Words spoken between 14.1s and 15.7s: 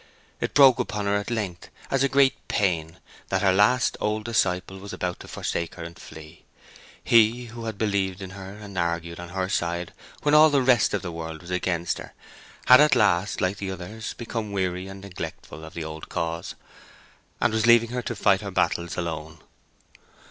become weary and neglectful